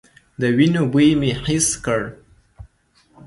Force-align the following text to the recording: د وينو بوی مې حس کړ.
د 0.39 0.41
وينو 0.57 0.83
بوی 0.91 1.09
مې 1.19 1.31
حس 1.43 1.69
کړ. 1.85 2.01